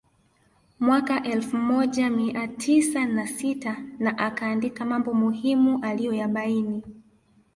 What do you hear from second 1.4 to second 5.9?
moja mia tisa na sita na akaandika mambo muhimu